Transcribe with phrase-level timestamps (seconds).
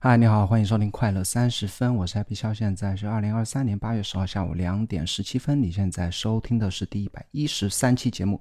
[0.00, 5.60] 嗨，你好，欢迎收听快乐三十分，我是 Happy 肖，现在是二零二三年八月十号下午两点十七分。
[5.60, 8.40] 你现在收听的是第一百一十三期节目。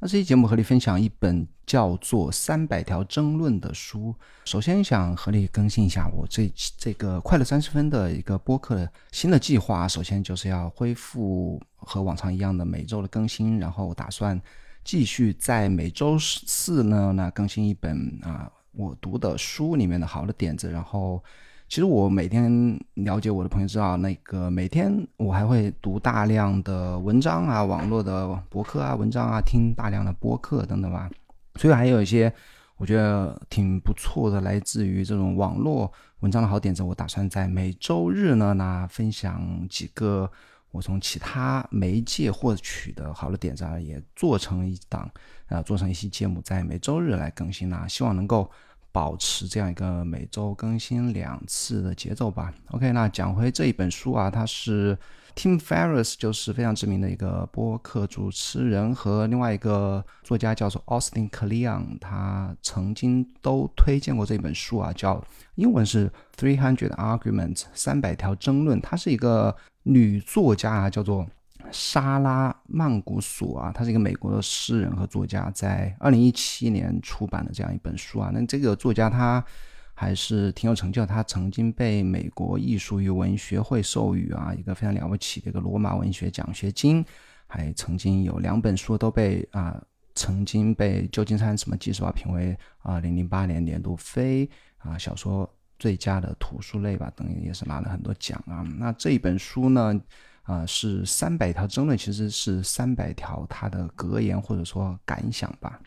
[0.00, 4.14] 那这期节目和你分享一本叫做《三百条争论》的书。
[4.46, 9.86] 首先想和你更新一下我这这个快乐三十分的一个播客新的计划。
[9.86, 14.40] 首先就是要恢复和往常一样的每周的更新，然后打算
[14.82, 18.50] 继续在每周四呢那更新一本啊。
[18.76, 21.22] 我读的书里面的好的点子，然后
[21.68, 31.10] 其实我每天了解我的朋友知道，那个每天我还会读大量的文章啊，网络的博客啊，文章啊，听大量的播客等等吧。
[31.56, 32.32] 所以还有一些
[32.76, 36.82] 我觉得挺不错的，来自于这种网络文章的好点子。
[36.82, 40.30] 我打算在每周日呢，那分享几个
[40.74, 45.08] 我从其他媒介获取的好的点子啊，也做成一档
[45.46, 48.50] 啊，做成一期节目，在每周日来更新啊，希望能够。
[48.94, 52.54] 保持这样一个每周更新两次的节奏吧。
[52.70, 54.96] OK，那讲回这一本书啊，它是
[55.34, 65.20] Tim Ferriss，就是非常知名的一个播客主持人和另外一个作家叫做 Austin Kleon，他曾经都推荐过这本书啊，叫
[65.56, 68.80] 英文是 Three Hundred Arguments，三百条争论。
[68.80, 71.26] 它是一个女作家啊，叫做。
[71.72, 78.30] 莎拉曼古索啊，她是一个美国的诗人和作家，在二零一七年出版的这样一本书啊。
[78.32, 79.42] 那这个作家他
[79.94, 87.04] 还是挺有成就，他曾经被美国艺术与文学会授予啊一个非常了不起的一个罗马文学奖学金，
[87.46, 89.82] 还曾经有两本书都被啊
[90.14, 95.50] 曾经被旧金山什么纪实报评为二零零八年年度非啊小说
[95.84, 98.64] 最佳的图书类吧，等于也是拿了很多奖啊。
[98.78, 100.00] 那这一本书呢？
[100.44, 105.78] 啊，是三百条争论，其实是三百条他的格言或者说感想吧。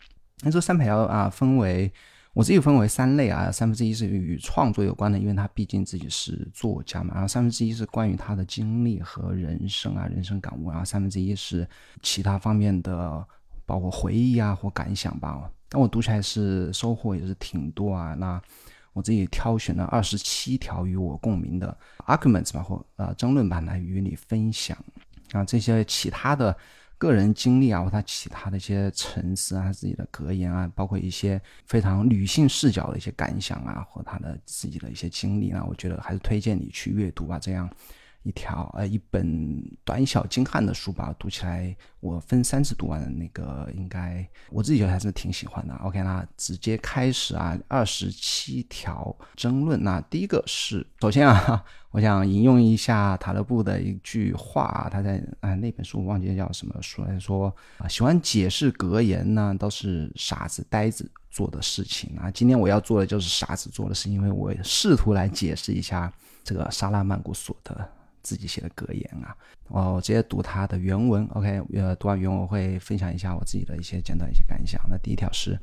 [0.42, 1.92] 那这三百条啊，分为
[2.32, 7.14] 我自己分为三类啊，三分之一是与创作有关的，因为他毕竟自己是作家嘛。
[7.14, 10.70] 然后三分之一是关于他的经历和人生啊，人生感悟。
[10.70, 11.68] 然后三分之一是
[12.02, 13.26] 其他方面的，
[13.66, 15.50] 包括回忆啊或感想吧。
[15.68, 18.14] 但我读起来是收获也是挺多啊。
[18.14, 18.40] 那。
[18.92, 21.76] 我自己挑选了二十七条与我共鸣的
[22.06, 24.76] arguments 吧，或呃争论吧，来与你分享
[25.32, 25.44] 啊。
[25.44, 26.56] 这些其他的
[26.96, 37.70] 个人经历啊，或他其他的一些沉思啊，自己的格言啊，包括一些非常女性视角的一些感想啊，或他的自己的一些经历啊，我觉得还是推荐你去阅读吧，这样。
[38.24, 45.74] 一条呃，一本短小精悍的书吧，读起来我分三次读完的那个，应该我自己觉得还是挺喜欢的。
[45.76, 49.82] OK，那直接开始啊，二十七条争论。
[49.82, 62.30] 那第一个是，首先啊，我想引用一下塔勒布的一句话，他在啊那本书忘记叫什么书来说啊，喜欢解释格言呢，都是傻子呆子做的事情啊。
[62.30, 66.12] 今天我要做的就是傻子做的事，因为我试图来解释一下
[66.44, 67.88] 这个沙拉曼古索的。
[68.28, 69.34] 自己写的格言啊，
[69.68, 71.26] 我直接读他的原文。
[71.32, 74.78] OK，呃，读完原文我会分享一下我自己的一些简短一些感想。
[74.86, 75.58] 那第一条是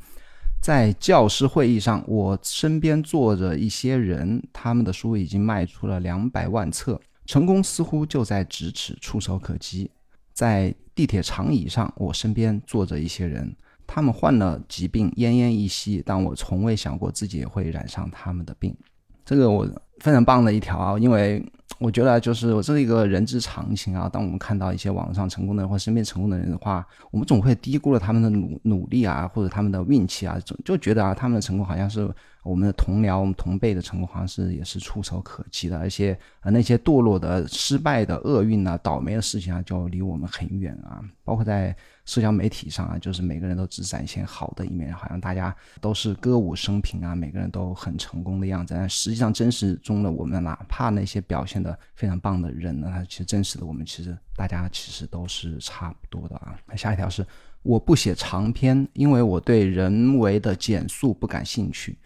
[0.59, 9.91] 在教师会议上，我身边坐着一些人，他们的书已经卖出了两百万册，成功似乎就在咫尺，触手可及。
[10.33, 13.55] 在地铁长椅上，我身边坐着一些人，
[13.85, 18.75] 他们患了疾病，奄奄一息，但我从未想过自己也会染上他们的病。
[19.23, 19.67] 这个我
[20.05, 21.43] 非常棒的一条啊，因为。
[21.77, 24.07] 我觉得就是我这是一个人之常情啊。
[24.07, 32.09] 当我们看到一些网上成功的人或身边成功的人的话，我们总会低估了他们的努努力啊，或者他们的运气啊，总就觉得啊，他们的成功好像是
[32.43, 35.77] 我们的同僚、我们同辈的成功，好像是也是触手可及的。
[35.77, 41.01] 而且啊，那些堕落的、失败的、厄运啊、倒霉的事情啊，就离我们很远啊。
[41.25, 41.75] 包括在。
[42.05, 45.51] 社交媒体上啊，就是每个人都只展现好的一面，好像大家
[45.81, 48.75] 都是歌舞升平啊，每个人都很成功的样子。
[48.77, 56.55] 但实际上，真实中的我们，哪怕那些表现的非常棒的人呢，他其实真实的我们，其实大家其实都是差不多的啊。
[56.67, 57.25] 那下一条是，
[57.63, 61.97] 我不写长篇，因为我对人为的减速不感兴趣。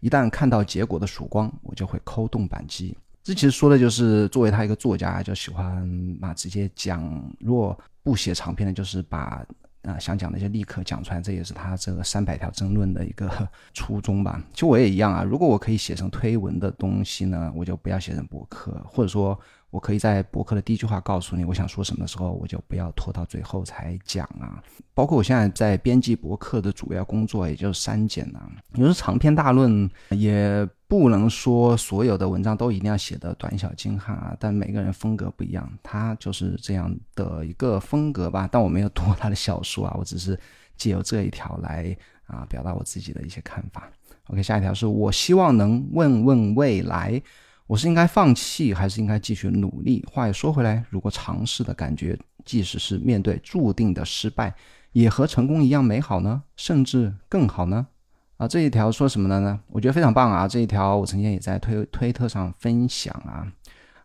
[0.00, 2.96] 一旦看到结果的曙光，我就会扣动扳机。
[3.22, 5.84] 这其实说的就是，作为他一个作家，就喜欢
[6.20, 7.32] 嘛直接讲。
[7.40, 9.44] 若不写长篇的，就是把
[9.86, 13.30] 啊想讲的一些立刻讲出来，这也是他这个三百条争论的一个
[13.72, 14.42] 初衷吧。
[14.52, 19.38] 其实我也一样啊，如果我可以写成推文的东西呢，我就不要写成博客，或者说。
[19.76, 24.64] 我可以在博客的第一句话告诉你我想说什么的时候，我就不要拖到最后才讲啊。
[24.94, 28.50] 包括我现在在编辑博客的主要工作，也就是删减啊。
[28.76, 38.48] 有时候长篇大论也不能说所有的文章都一定要写的短小精悍啊，但每个人风格不一样，他就是这样的一个风格吧。
[38.50, 40.40] 但我没有读他的小说啊，我只是
[40.78, 41.94] 借由这一条来
[42.24, 43.90] 啊表达我自己的一些看法。
[44.28, 47.20] OK，下一条是我希望能问问未来，
[47.66, 50.04] 我是应该放弃还是应该继续努力？
[50.10, 54.54] 话又说回来，如果尝试的感觉，即使是面对注定的失败，
[54.92, 56.44] 也和成功一样美好呢？
[56.56, 57.88] 甚至更好呢？
[58.36, 59.58] 啊，这一条说什么的呢？
[59.68, 60.46] 我觉得非常棒啊！
[60.46, 63.50] 这一条我曾经也在推推特上分享啊，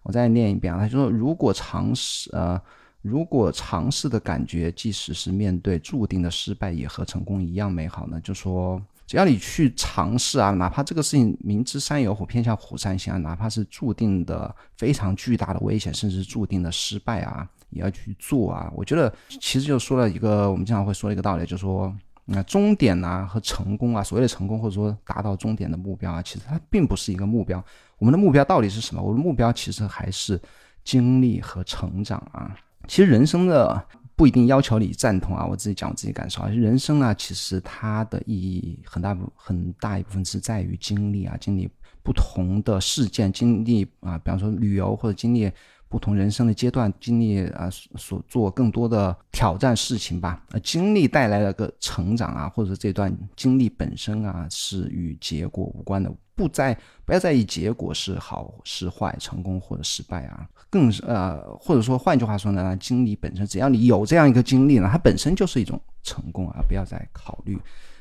[0.02, 0.80] 我再念一遍啊。
[0.80, 2.60] 他就说，如果尝试呃，
[3.04, 8.20] 如果尝试的感觉，即使是面对注定的失败，也和成功一样美好呢？
[8.24, 8.82] 就说。
[9.12, 18.72] 只要你去尝试啊，哪怕这个事情明知山有虎，偏向虎山行啊，哪怕是注定的非常巨大的危险，甚至注定的失败啊，也要去做啊。
[18.74, 21.94] 我觉得其实就说了一个我们经常会说的一个道理，就是说，
[22.24, 27.62] 那终点啊和成功啊，所谓的成功或者说达到终点的目标啊，其实它并不是一个目标。
[27.98, 29.02] 我们的目标到底是什么？
[29.02, 30.42] 我的目标其实还是
[30.86, 32.56] 经历和成长啊。
[32.88, 33.86] 其实人生的。
[34.22, 36.48] 不一定要求你赞同啊，我自己讲我自己感受啊。
[36.48, 41.68] 人生呢，其实它的意义很大部很大一部分是在于经历啊，经历
[42.04, 45.52] 不同的事件，经历啊，比方说旅游或者经历
[45.90, 50.46] 不同人生的阶段，经历啊所做更多的挑战事情吧。
[50.52, 56.14] 呃，经历带来了个成长啊，或者这段经历本身啊是与结果无关的。
[56.42, 67.56] 不在不要在意结果是好是坏，成功或者失败啊，更呃，或者说换句话说呢，经历本身，只要你有这样一个经历呢，它本身就是一种成功啊，不要再考虑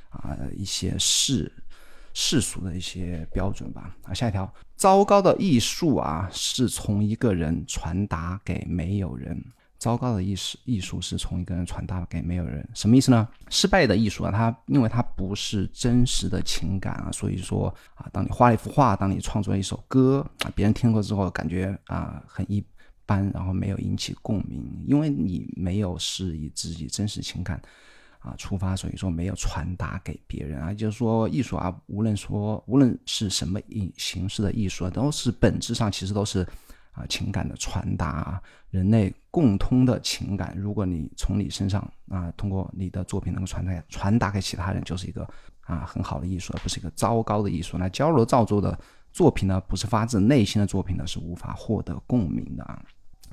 [0.08, 1.52] 啊一些世
[2.14, 3.94] 世俗的一些标准吧。
[4.04, 9.44] 啊，下一条，糟糕的艺术啊，是从一个人传达给没有人。
[9.80, 13.26] 糟糕的艺术，艺术是从一个人传达给没有人，什么意思呢？
[13.48, 22.62] 失败的艺术啊，它因为它不是真实的情感啊，所以说啊，当你画了一幅画，当你创作了一首歌啊，别人听过之后感觉啊很一
[23.06, 27.58] 般，然后没有引起共鸣，因为你没有是以自己真实情感
[28.18, 30.74] 啊出发，所以说没有传达给别人啊。
[30.74, 36.46] 就是说艺术啊，无论说无论是什么形形式的艺术啊，都是本质上其实都是。
[36.92, 40.54] 啊，情感的传达，人类共通的情感。
[40.58, 45.22] 如果你从你身上啊，通过你的作品能够传达传达给其他人，就是一个
[45.60, 47.78] 啊很好的艺术，而不是一个糟糕的艺术。
[47.78, 48.76] 那矫揉造作的
[49.12, 52.82] 作品呢，不是发自内心的作品呢，是无法获得共鸣的啊。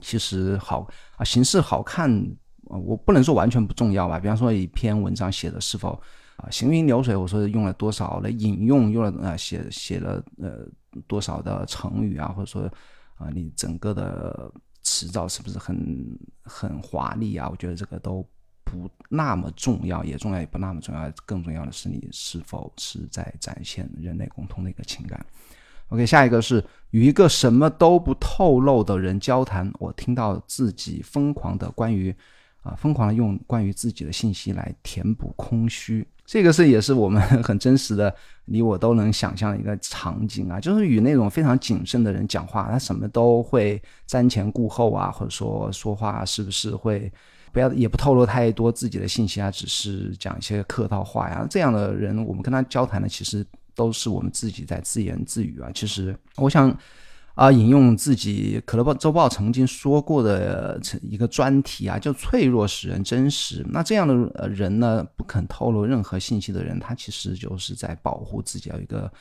[0.02, 2.24] 其实好啊，形式好看，
[2.66, 4.20] 我不能说完全不重要吧。
[4.20, 6.00] 比方说一篇文章写的是否
[6.36, 10.60] 啊行云流水，我说用了多少的引用，用了啊写写了呃
[11.08, 12.72] 多少的成语啊，或者说。
[13.18, 17.50] 啊，你整个的词藻是不是很很华丽啊？
[17.50, 18.28] 我觉得这个都
[18.64, 21.12] 不那么重要，也重要也不那么重要。
[21.26, 25.26] 更重要的是你是否是在展现人类共通的一个情感。
[25.90, 32.14] OK，下一个是与一个什么都不透露的人交谈，我听到自己疯狂的关于
[32.68, 36.06] 啊疯狂的用关于自己的信息来填补空虚。
[36.26, 38.14] 这个是也是我们 很真实的，
[38.46, 47.12] 你我都能想象的一个场景啊，就是与那种非常谨慎的人讲话，他什么都会瞻前顾后啊，或者说说话是不是会
[47.54, 51.48] 不要也不透露太多自己的信息啊，只是讲一些客套话呀。
[51.50, 55.72] 这样的人，我们跟他交谈的其实都是我们自己在自言自语啊。
[55.74, 56.78] 其实我想。
[57.38, 63.64] 啊，引用自己《可乐报周报》曾经说过的一个专题啊，叫“脆弱使人真实”。
[63.70, 69.12] 那这样的人呢，不肯透露任何信息的人，他其实就是在保护自己，有一个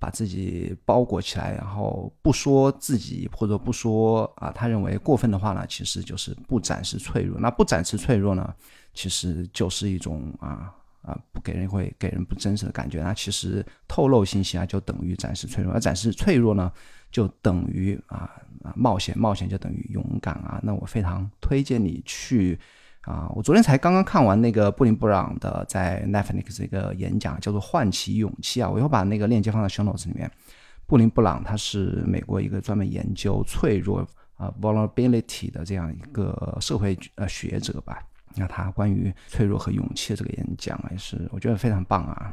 [0.00, 7.38] 把自己包裹起来，然后不说自己或者不说啊，他认为过分的话呢，其实就是不展示脆弱。
[7.38, 8.52] 那不展示脆弱呢，
[8.94, 10.74] 其实就是一种啊。
[11.02, 13.02] 啊，不给人会给人不真实的感觉。
[13.02, 16.70] 那其实透露信息啊，就等于展示脆弱；而展示脆弱呢，
[17.10, 18.30] 就等于啊
[18.62, 20.60] 啊冒险，冒险就等于勇敢啊。
[20.62, 22.58] 那我非常推荐你去
[23.02, 23.30] 啊！
[23.34, 28.68] 我昨天才刚刚看完那个布林布朗的在 Netflix 一个演讲，叫做《唤起勇气》啊。
[28.68, 30.30] 我会把那个链接放在 Show Notes 里面。
[30.86, 38.02] 布林布朗他是美国一个专门研究脆弱啊 vulnerability 的这样一个社会呃学者吧。
[38.36, 42.32] 那他关于脆弱和勇气的这个演讲也是我觉得非常棒啊。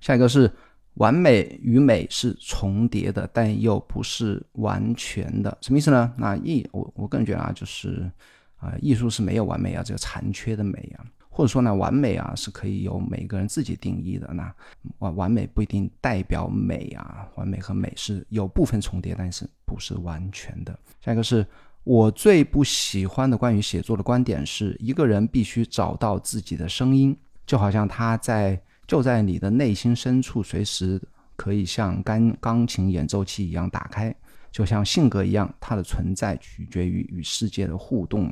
[0.00, 0.50] 下一个是
[0.94, 6.12] 完美与美是重叠的，但又不是完全的，什么意思呢？
[6.16, 8.10] 那艺我我个人觉得啊，就是
[8.56, 14.32] 啊，艺术是没有完美啊，这个残缺的美啊，或者说呢，完美啊是可以由每个人自己定义的。
[14.34, 14.52] 那
[14.98, 20.76] 完完美不一定代表美啊，完美和美是有部分重叠，但是不是完全的。
[21.00, 21.46] 下一个是。
[21.84, 31.00] 我最不喜欢的关于写作的观点是，一个人必须找到自己的声音，就好像他在就在你的内心深处，随时
[31.36, 34.14] 可以像钢钢琴演奏器一样打开，
[34.52, 38.30] 就像性格一样，它的存在取决于与世界的互动。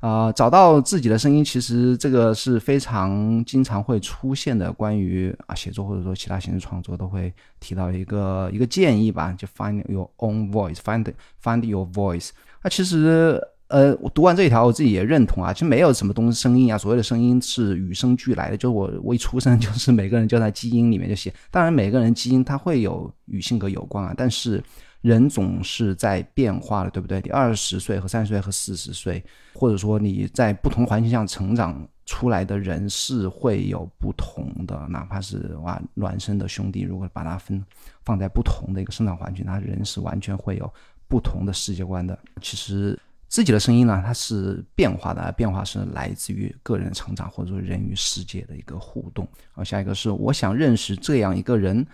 [0.00, 4.72] 啊，找到自己的声音，其实这个是非常经常会出现的。
[4.72, 12.30] 关于啊写作或者说其他形式创作，都会提到一个一个建议吧，就 find your own voice，find find your voice。
[12.62, 13.40] 那其实。
[13.70, 15.52] 呃，我读完这一条，我自己也认同啊。
[15.52, 21.32] 其实没有什么东西声音啊，所谓的声音是与生俱来的，就是我我一出生 就是每个人就在基因里面就写。
[21.52, 24.60] 当然，每个人基因它会有与性格有关啊，但是
[25.02, 27.20] 人总是在变化的，对不对？
[27.20, 29.24] 你二十岁和三十岁和四十岁，
[29.54, 37.64] 或者说你在不同环境下成长出来的人是会有不同的，哪怕是哇孪生的兄弟，如果把它分
[38.04, 40.68] 放在不同的一个生长环境，那人是完全会有
[41.10, 42.18] 不同的世界观的。
[42.40, 42.98] 其实。
[43.32, 49.24] 自己的声音呢，它是变化的，变化是来自于个人成长或者说人与世界的一个互动。
[49.52, 51.86] 好，下一个是我想认识这样一个人，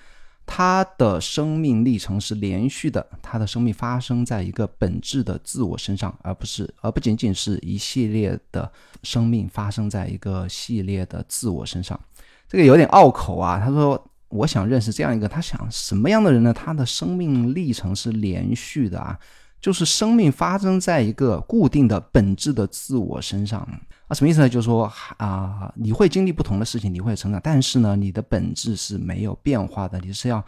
[0.47, 12.01] 他的生命历程是连续的，他的生命发生在一个本质的自我身上，而不是而不仅仅是一系列的生命发生在一个系列的自我身上。
[12.49, 13.61] 这个有点拗口啊。
[13.63, 16.53] 他说我想认识这样一个，他想什么样的人呢？
[16.53, 19.19] 他的生命历程是连续的啊。
[19.59, 23.59] 就是生命发生在一个固定的本质的自我身上
[24.07, 24.49] 啊，什么意思呢？
[24.49, 24.85] 就是说
[25.17, 30.45] 啊，你会经历不同的事情，你会成长，但是呢，你的本质是没有变化的，你是要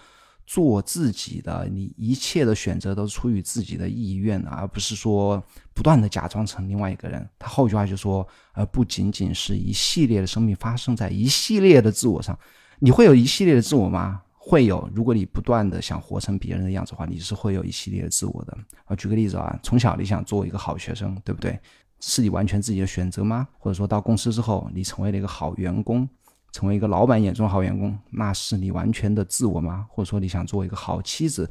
[0.46, 5.42] 做自己的，你一切的选择都出于自己的意愿，而不是说
[5.74, 7.26] 不断的假装成另外一个人。
[7.38, 12.38] 他后一句话就说，而不仅仅是一系列的生命发生在一系列的自我上，
[12.80, 14.22] 你会有一系列的自我吗？
[14.36, 18.56] 会有，如果你不断的想活成别人的样子的话，你是会有一系列的自我的。
[18.84, 21.58] 啊，举个例子啊，从小你想做一个好学生，对不对？
[22.00, 23.46] 是你完全自己的选择吗？
[23.58, 26.08] 或者说到公司之后，你成为了一个好员工，
[26.52, 29.84] 成为一个老板眼中好员工，那是你完全的自我吗？
[29.90, 31.50] 或者说你想做一个好妻子，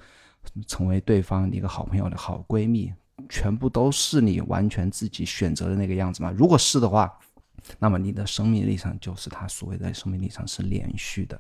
[0.66, 2.92] 成为对方一个好朋友的好闺蜜，
[3.28, 6.34] 全部都是你完全自己选择的那个样子吗？
[6.36, 7.14] 如果是的话，
[7.80, 11.40] 那么你的生命历程就是他所谓的生命历程是连续的。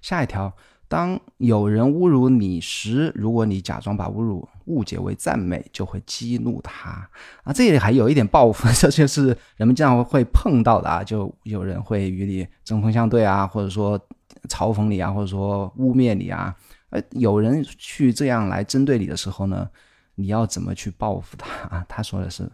[0.00, 0.52] 下一条。
[0.88, 7.08] 当有人侮辱你时，如果你假装把侮辱误解为赞美，就会激怒他
[7.44, 7.50] 啊！
[7.50, 11.02] 这里还有一点报复，这就是人们经常会碰到的啊！
[11.02, 13.98] 就有人会与你针锋相对啊，或者说
[14.50, 16.54] 嘲讽你啊，或者说污蔑你啊。
[16.90, 19.66] 呃，有人去这样来针对你的时候呢，
[20.16, 21.82] 你要怎么去报复他啊？
[21.88, 22.46] 他说的是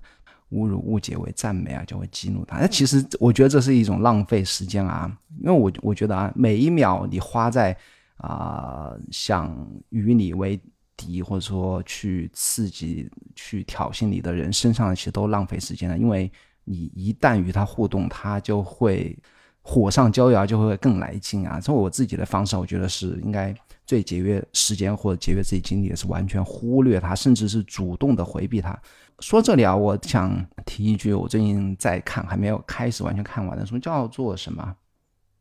[0.51, 2.59] 侮辱误解为赞美啊，就会激怒他。
[2.59, 5.11] 那其实我觉得这是一种浪费时间啊，
[5.43, 7.77] 因为我我觉得啊，每一秒你花在
[8.17, 9.55] 啊，想
[9.91, 10.59] 与你为
[10.97, 15.97] 敌，或者说去刺激、去挑衅你的人身上，其实都浪费时间了。
[15.97, 16.31] 因为
[16.65, 19.17] 你一旦与他互动，他就会
[19.63, 21.61] 火上浇油，就会更来劲啊。
[21.61, 23.55] 从我自己的方式，我觉得是应该
[23.89, 28.79] 最节约时间或者节约自己精力的是完全忽略他，甚至是主动的回避他。
[29.21, 34.77] 说这里啊，我想提一句，我最近在看，还没有开始完全看完的书，叫做什么？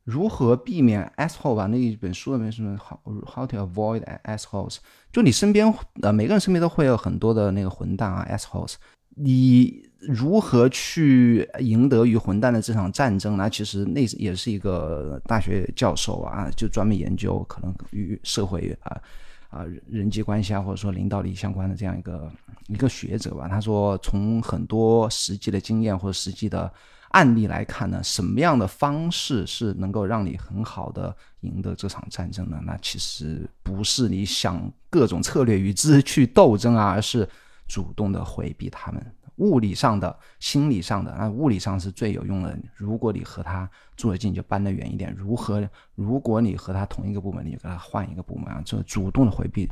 [0.06, 1.66] 如何避免 asshole 吧？
[1.68, 4.77] 那一本书里面什么 how how to avoid assholes？
[5.12, 8.75] 就你身边呃每个人身边都会有很多的那个混蛋啊 assholes。
[9.18, 13.50] 你如何去赢得与混蛋的这场战争呢？
[13.50, 19.02] 其实那也是一个大学教授啊，就专门研究可能与社会啊
[19.50, 22.32] 啊人际关系啊或者说领导力相关的这样一个
[22.68, 23.48] 一个学者吧。
[23.48, 26.72] 他说从很多实际的经验或者实际的。
[27.12, 32.60] 案例来看呢，什么样的方式是能够让你很好的赢得这场战争呢？
[32.66, 37.28] 那其实不是你想各种策略与之去斗争啊，而是
[37.68, 39.06] 主动的回避他们。
[39.38, 42.58] 物理上的、心理上的，那物理上是最有用的。
[42.76, 45.68] 如果你和他住得近，就搬得远一点；如何？
[45.94, 48.62] 如果你和他同一个部门，你就给他换一个部门啊。
[48.66, 49.70] 这主动的回避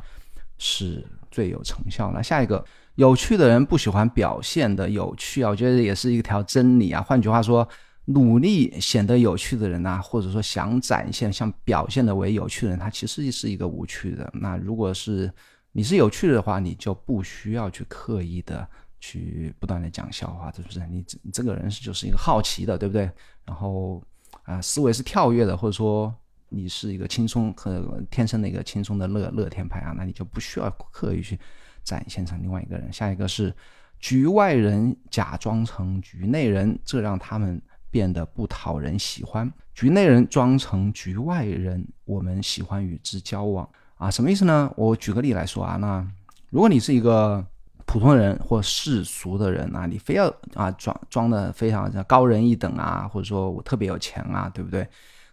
[0.58, 2.12] 是最有成效。
[2.12, 2.64] 那下一个。
[2.94, 7.02] 有趣的人不喜欢表现的有趣啊，我觉得也是一条真理啊。
[7.02, 7.68] 换句话说，
[8.06, 14.32] 努力显得有趣的人呐，或者说想展现、想表现的为有趣的人，他其实是一个无趣的。
[14.32, 15.30] 那如果是
[15.76, 18.66] 你是有趣的话，你就不需要去刻意的
[18.98, 20.80] 去不断的讲笑话，是不是？
[20.86, 23.10] 你这这个人是就是一个好奇的，对不对？
[23.44, 24.02] 然后
[24.44, 26.14] 啊，思维是跳跃的，或者说
[26.48, 31.38] 你是一个轻松和天生的一个轻松的乐乐天派啊，那你就不需要刻意去。
[31.84, 33.54] 展现成另外一个人，下一个是
[34.00, 39.48] 局外人假装成局内人，这让他们变得不讨人喜欢。
[39.72, 44.10] 局内人装成局外人，我们喜欢与之交往啊？
[44.10, 44.72] 什么意思呢？
[44.76, 46.06] 我举个例来说啊，那
[46.50, 47.44] 如果你是一个
[47.84, 54.86] 普通人或世俗的人啊，你非要啊装装的非常高人一等啊，或者说我特别有钱啊，对不对？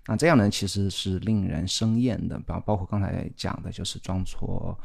[0.07, 2.39] 那这样呢，其实是令人生厌的。
[2.45, 4.77] 包包括刚才讲的，就是装作。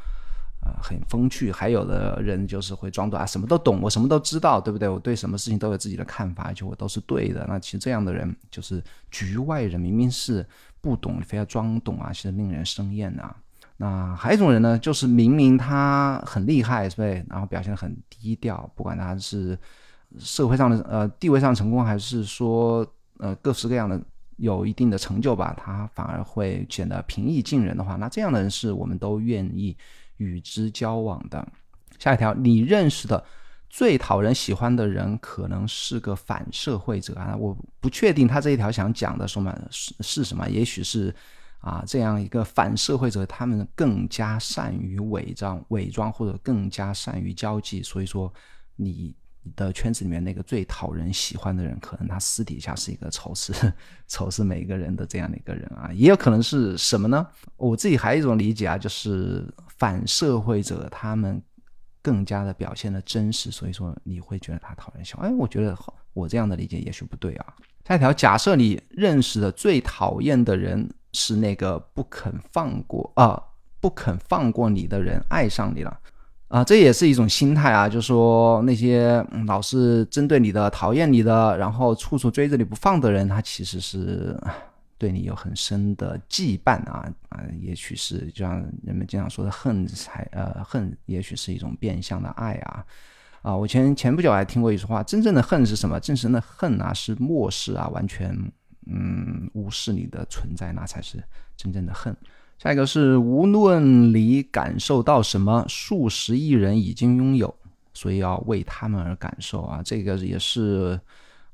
[0.61, 4.89] 啊，很风趣；还有的人就是会装作啊，什么都懂，我什么都知道，对不对？
[4.89, 7.45] 我对什么事情都有自己的看法，而且我都是对的。
[7.47, 10.45] 那其实这样的人就是局外人，明明是
[10.81, 13.33] 不懂，非要装懂啊，其实令人生厌啊。
[13.81, 17.25] 那还有一种人呢，就是明明他很厉害，是不是？
[17.29, 19.57] 然后表现得很低调，不管他是
[20.19, 22.85] 社会上的呃地位上成功，还是说
[23.17, 23.99] 呃各式各样的
[24.37, 29.75] 有一定的成就吧，他反而会显得平易近人的话，那这样的人是我们都愿意。
[30.21, 31.47] 与之交往的
[31.97, 33.23] 下一条，你认识的
[33.69, 37.33] 最讨人喜欢的人可能是个反社会者啊！
[37.37, 41.15] 我不确定他这一条想讲的什么是是什么，也许是
[41.59, 48.33] 啊这样一个反社会者，他们更加善于伪装、伪装或者更加善于交际，所以说
[48.75, 49.15] 你。
[49.55, 53.53] 的圈子里面那个最讨人喜欢的人，可能他私底下是一个仇视
[54.05, 57.25] 仇视每一个人的这样的一个人啊，也有可能是什么呢？
[57.55, 61.41] 我自己还有一种理解啊，就是反社会者他们
[62.01, 65.31] 更加的表现的真实，所以说你会觉得他讨人喜欢。
[65.31, 65.75] 哎，我觉得
[66.13, 67.55] 我这样的理解也许不对啊。
[67.87, 73.41] 下一条，假设你认识的最讨厌的人是那个不肯放过啊
[73.79, 75.99] 不肯放过你的人爱上你了。
[76.49, 84.35] 啊，这也是一种心态啊，就说那些老是针对你的、讨厌你的，然后处处追着你不放的人，他其实是
[84.97, 92.83] 对你有很深的羁绊啊啊，也许是就像人们经常说的恨才呃恨，也许是一种变相的爱啊
[93.43, 93.55] 啊！
[93.55, 95.99] 我前前不久还听过一句话，真正的恨是什么？
[95.99, 98.35] 真正的恨啊，是漠视啊，完全
[98.87, 101.23] 嗯无视你的存在，那才是
[101.55, 102.15] 真正的恨。
[102.57, 107.55] 下一个是，无论你感受到什么，数十亿人已经拥有，
[107.93, 109.81] 所以要为他们而感受啊！
[109.81, 110.99] 这个也是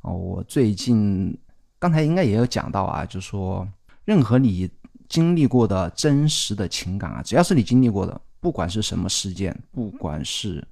[0.02, 1.38] 哦，我最近
[1.78, 3.68] 刚才应该也有讲到啊，就说
[4.04, 4.68] 任何你
[5.08, 10.68] 经历过的真实的情感啊，只要是你经历过的，不管是什么事件，不管是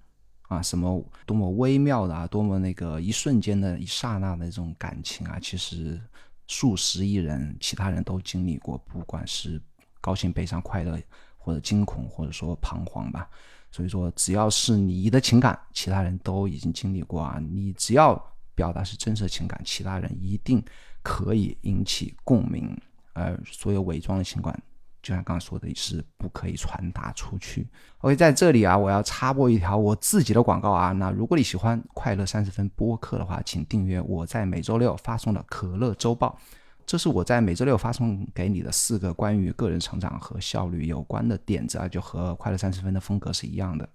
[0.47, 6.01] 啊什么多么微妙的啊，多么那个一瞬间的一刹那的这种感情啊，其实
[6.47, 9.61] 数十亿人其他人都经历过，不管是。
[10.05, 11.01] 高兴、悲伤、快乐，
[11.37, 13.29] 或者惊恐，或者说彷徨吧。
[13.71, 17.39] 所以说，只要是你的情感，其他人都已经经历过啊。
[17.41, 18.21] 你只要
[18.53, 20.61] 表达是真实情感，其他人一定
[21.01, 22.77] 可以引起共鸣。
[23.13, 24.61] 而所有伪装的情感，
[25.03, 27.67] 就像刚刚说的，是不可以传达出去。
[27.99, 30.93] OK，在这里啊，我要插播一条我自己的广告啊。
[30.93, 36.39] 那如果你喜欢快乐三十分播客的话，请订阅我在每周六发送的可乐周报。
[36.85, 43.87] 这是我在每周六发送给你的四个关于个人成长和效率有关的点子啊，就和快乐三十分的风格是一样的。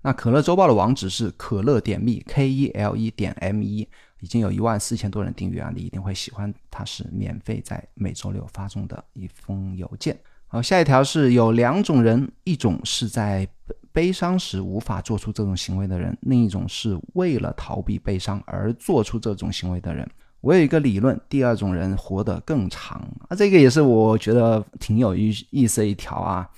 [0.00, 3.88] 那可乐周报的网址是可乐点 me k e l e 点 m e，
[4.20, 10.18] 已经有一万四千多人订阅啊，你一定会喜欢，它是免费在每周六发送的一封邮件。
[10.54, 13.44] 好，下一条是有两种人，一种是在
[13.90, 20.08] 悲伤时无法做出这种行为的人，另一种是为了逃避悲伤而做出这种行为的人。
[20.42, 26.48] 我有一个理论，第二种人活得更长啊，这个也是我觉得挺有意意思的一条啊。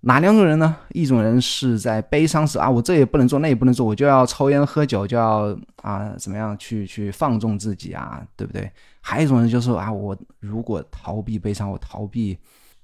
[0.00, 0.76] 哪两种人呢？
[0.90, 8.70] 一种人是在悲伤时啊，我这也不能做，那也不能做，我就要抽烟喝酒，就要啊怎么样去去放纵自己啊，对不对？
[9.00, 12.36] 还有一种人就是啊，我如果逃避悲伤，我逃避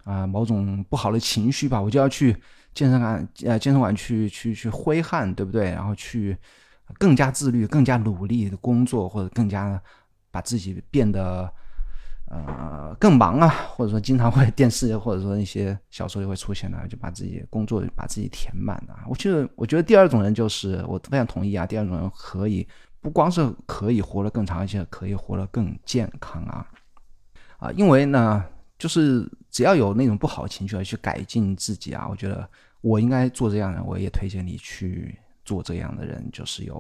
[0.05, 2.37] 啊某种不好的情绪吧，我就要去
[2.75, 5.71] 健身馆呃健身馆去去去挥汗，对不对？
[5.71, 6.37] 然后去
[6.99, 9.81] 更加自律、更加努力的工作，或者更加。
[10.35, 11.47] 把自己变得
[12.31, 19.05] 呃更忙啊，或者说经常会电视或者说一些小说里会出现的，就把自己工作把自己填满啊。
[19.07, 21.67] 我觉得，我觉得第二种人就是我非常同意啊。
[21.67, 22.67] 第二种人可以
[23.03, 26.67] 不光是可以活得更长，而且可以活得更健康啊
[27.59, 27.71] 啊！
[27.73, 28.43] 因为呢，
[28.83, 32.49] 就是只要有那种不好的情绪而去改进自己啊，我觉得
[32.81, 36.29] 我应该做这样的人，我也推荐你去做这样的人。
[36.33, 36.75] 就是有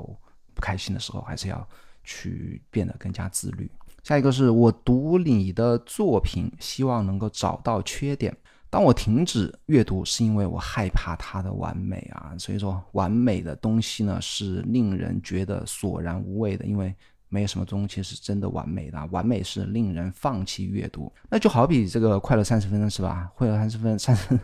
[0.54, 1.68] 不开心的时候，还是要。
[2.04, 3.70] 去变得更加自律。
[4.02, 8.36] 下一个是我读你的作品，希望能够找到缺点。
[8.68, 12.34] 当我停止阅读，是因为我害怕它的完美啊。
[12.36, 16.92] 所以说，完美的东西呢，是令人觉得索然无味的，因为
[17.32, 19.06] 没有什么东西是真的完美的。
[19.06, 21.10] 完美是令人放弃阅读。
[21.30, 23.32] 那就好比这个快乐三十分钟是吧？
[23.34, 24.38] 快乐三十分，三十。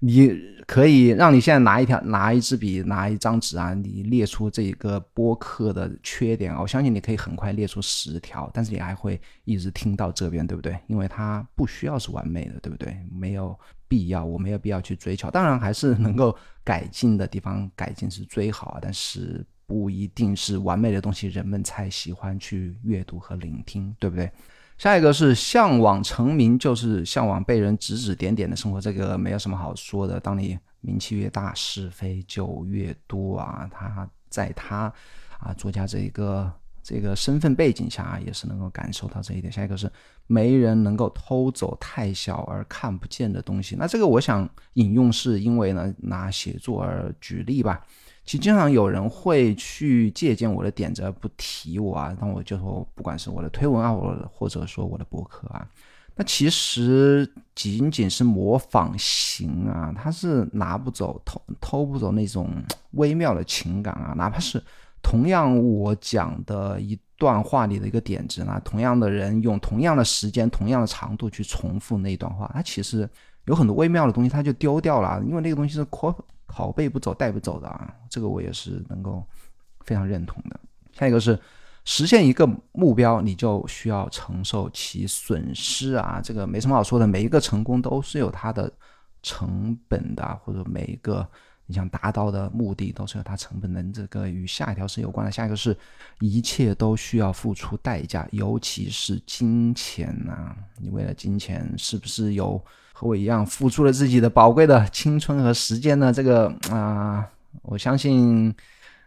[0.00, 10.78] 你可以让你现在拿一条、拿一支笔、拿一张纸啊，你列出这一个播客的缺点啊，我相信你可以很快列出十条，但是你还会一直听到这边，对不对？
[10.88, 12.94] 因为它不需要是完美的，对不对？
[13.10, 15.30] 没有必要，我没有必要去追求。
[15.30, 24.30] 当然还是能够改进的地方，改进是最好，但是不一定是完美的东西，人们才喜欢去阅读和聆听，对不对？
[24.76, 30.18] 下一个是向往成名，就是向往被人指指点点的生活，这个没有什么好说的。
[30.18, 33.70] 当你名气越大，是非就越多啊。
[33.72, 34.92] 他在他
[35.38, 39.52] 啊作家这一个这个身份背景下啊，也是能够感受到这一点。
[39.52, 39.90] 下一个是
[40.26, 43.76] 没人能够偷走太小而看不见的东西。
[43.76, 47.86] 那这个我想引用，是因为呢拿写作而举例吧。
[48.24, 55.66] 其实经常有人会去借鉴我的点子而不提我啊，那我就说，不管是我的推文啊，我或者说我的博客啊，
[56.16, 62.50] 那其实仅仅是模仿型啊，他是拿不走、偷偷不走那种
[62.92, 64.62] 微妙的情感啊，哪怕是
[65.02, 73.06] 同样我讲的一段话里的一个点子呢，同样的人用同样的时间、同样的长度去重复那段话，它其实
[73.44, 76.14] 有很多微妙的东西，它就丢掉了，因为那个东西是拷
[76.54, 79.26] 拷贝不走带不走的啊，这个我也是能够
[79.80, 80.60] 非常认同的。
[80.92, 81.36] 下一个是
[81.84, 87.06] 实现一个目标，你就需要承受其损失啊，这个没什么好说的。
[87.06, 88.72] 每一个成功都是有它的
[89.22, 91.28] 成本的，或者每一个
[91.66, 93.82] 你想达到的目的都是有它成本的。
[93.92, 95.32] 这个与下一条是有关的。
[95.32, 95.76] 下一个是
[96.20, 100.56] 一切都需要付出代价，尤其是金钱呐。
[100.78, 102.64] 你为了金钱，是不是有？
[102.96, 106.12] 和我一样付出了自己的宝贵的青春和时间呢？
[106.12, 107.28] 这个啊，
[107.62, 108.54] 我相信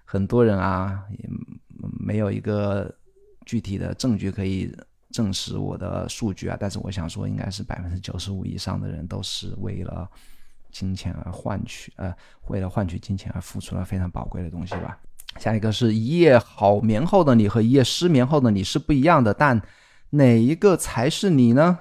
[0.03, 1.29] 很多人啊，也
[1.97, 2.93] 没有一个
[3.45, 4.69] 具体的证据可以
[5.11, 6.57] 证实我的数据啊。
[6.59, 10.05] 但是我想说，应该是百分之九十五以上的人都是为了
[10.69, 12.13] 金钱而换取，呃，
[12.49, 14.99] 为了换取金钱而付出了非常宝贵的东西吧。
[15.37, 19.61] 下一个是一夜好眠后的你和一夜失眠后的你是不一样的，但
[20.09, 21.79] 哪一个才是你呢？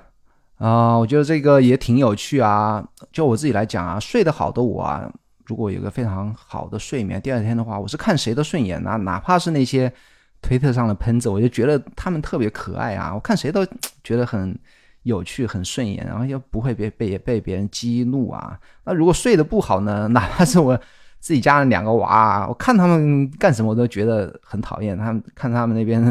[0.58, 2.82] 啊，我觉得这个也挺有趣啊。
[3.12, 5.10] 就我自己来讲啊，睡得好的我啊，
[5.44, 8.96] 如果有个非常好的睡眠，第二天的话，我是看谁都顺眼啊。
[8.96, 9.92] 哪怕是那些
[10.40, 13.12] 推特上的喷子，我就觉得他们特别可爱啊。
[13.14, 13.66] 我看谁都
[14.02, 14.58] 觉得很
[15.02, 18.58] 有趣、很顺眼，然后又不会被被被别人激怒啊。
[18.84, 20.08] 那如果睡得不好呢？
[20.14, 20.74] 哪怕是我
[21.20, 24.96] 自己家的两个娃，我看他们干什么我都觉得很讨厌。
[24.96, 26.02] 他们看他们那边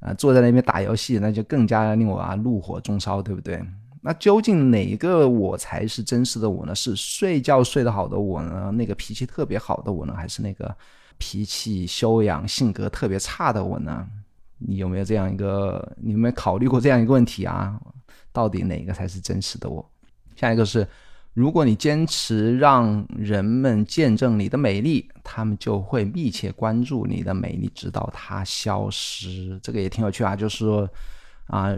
[0.00, 3.62] 啊，坐在那边打游戏，那就更加令我啊怒火中烧，对不对？
[4.04, 6.74] 那究竟哪一个我才是真实的我呢？
[6.74, 8.72] 是睡觉睡得好的我呢？
[8.72, 10.12] 那个脾气特别好的我呢？
[10.12, 10.76] 还是那个
[11.18, 14.04] 脾气修养、性格特别差的我呢？
[14.58, 15.96] 你有没有这样一个？
[16.00, 17.80] 你有没有考虑过这样一个问题啊？
[18.32, 19.88] 到底哪个才是真实的我？
[20.34, 20.84] 下一个是，
[21.32, 29.60] 如果你坚持让人们见证你的美丽，他们就会密切关注你的美丽，直到它消失。
[29.62, 30.90] 这个也挺有趣啊，就是说
[31.46, 31.72] 啊。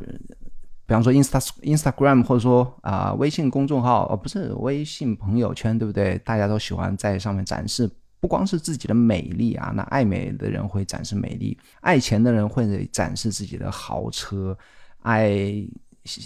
[0.86, 6.18] 比方说，Insta Instagram 或者说啊，微信公众号哦，不是微信朋友圈，对不对？
[6.18, 14.56] 大家都喜欢在上面展示，不光是自己的美丽啊，那爱美的人会展示美丽，爱钱的人会展示自己的豪车，
[15.00, 15.32] 爱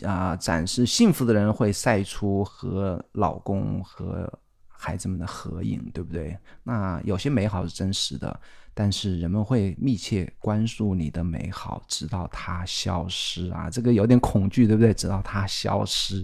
[0.04, 4.28] 啊展示幸福的人会晒出和老公和
[4.66, 6.36] 孩子们的合影，对不对？
[6.64, 8.40] 那有些美好是真实的。
[8.80, 13.68] 但是人们会密切关注你的美好，直到它消失啊！
[13.68, 14.94] 这个有点恐惧，对不对？
[14.94, 16.20] 直到它消失，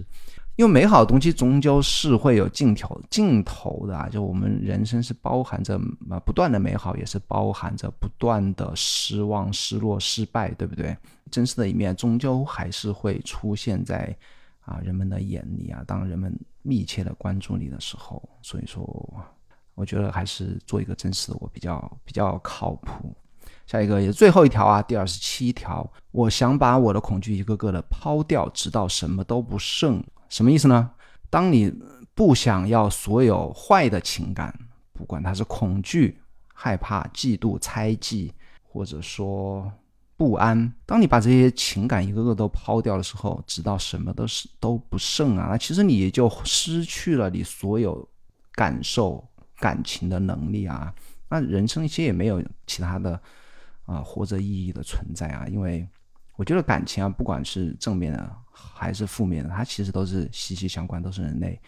[0.55, 4.07] 因为美好的东西终究是会有尽头尽头的啊！
[4.07, 5.77] 就我们人生是包含着
[6.09, 10.95] 啊不断的美好，也是包含着不断的失望、失落、失败，对不对？
[11.29, 14.15] 真实的一面终究还是会出现在
[14.61, 15.83] 啊人们的眼里啊！
[15.85, 18.81] 当人们密切的关注你的时候，所以说。
[19.75, 23.15] 我觉得还是做一个真实的我比较比较靠谱。
[23.67, 30.03] 下一个也是最后一条啊，第二十七条，我想把我的恐惧一个个的抛掉，直到什么都不剩。
[30.29, 30.91] 什么意思呢？
[31.29, 31.73] 当你
[32.13, 34.57] 不想要所有坏的情感，
[34.93, 36.21] 不管它是恐惧、
[36.53, 38.31] 害怕、嫉妒、猜忌，
[38.63, 39.69] 或者说
[40.15, 48.07] 不安，当你把这些情感一个个都抛掉的时候，直到什么都是都不剩啊，那其实你也就失去了你所有
[48.53, 49.27] 感受。
[49.57, 50.93] 感情的能力啊，
[51.29, 53.19] 那人生其实也没有其他的
[53.85, 55.87] 啊活着意义的存在啊，因为
[56.35, 61.59] 我觉得感情啊，不管是正面的还是负面的，它其实都是息息相关，都是人类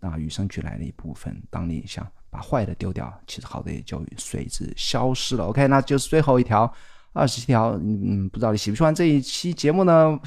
[0.00, 1.40] 啊与生俱来的一部分。
[1.50, 5.44] 当你想把坏的丢掉，其实好的也就随之消失了。
[5.44, 6.72] OK，那就是最后一条
[7.12, 10.18] 二十七条，嗯，不知道你喜不喜欢这一期节目呢？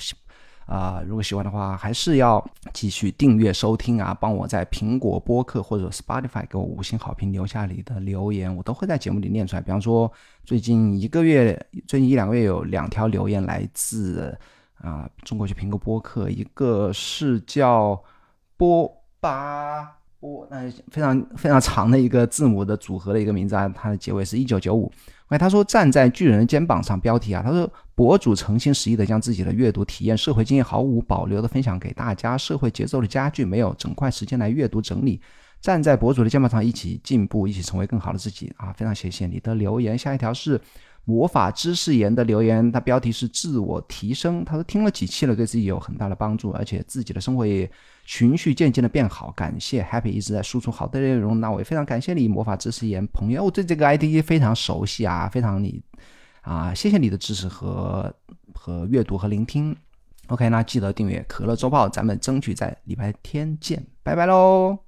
[0.65, 4.17] 啊，如果喜欢的话，还是要继续订阅收听啊！
[4.19, 9.61] 帮我在苹果播客或者 Spotify 给我五星好评，留下你的留言，我都会在节目里念出来。
[9.61, 10.11] 比方说，
[10.43, 11.55] 最近一个月、
[11.87, 14.35] 最近一两个月有两条留言来自
[14.79, 18.03] 啊中国区苹果播客，一个是叫
[18.57, 19.95] 波巴。
[20.25, 24.91] 哦，那非常非常长的一个字母的组合的一个名字啊，它的结尾是一九九五。
[25.27, 32.37] 哎，他说站在巨人的肩膀上，标题啊，他说博主诚心实意的将自己的阅读体验、社会经验毫无保留的分享给大家。
[32.37, 35.21] 社会节奏的加剧，没有整块时间来阅读整理。
[35.61, 38.71] 站在博主的肩膀上，一起进步，一起成为更好的自己啊！
[38.73, 39.97] 非常谢谢你的留言。
[39.97, 40.61] 下一条是
[41.05, 44.43] 魔法知识言的留言，他标题是自我提升。
[44.43, 47.69] 他说听了几期了，对自己有很大的帮助，而且自己的生活也
[48.05, 49.31] 循序渐进的变好。
[49.31, 55.79] 感谢 Happy 一直在输出好的内容，那我也非常感谢你，魔法知识言朋友，我对这个 ID 非常熟悉啊，非常你
[56.41, 58.13] 啊，谢谢你的支持和
[58.53, 59.75] 和阅读和聆听。
[60.27, 64.84] OK，那记得订阅可乐周报，咱们争取在礼拜天见，拜拜喽。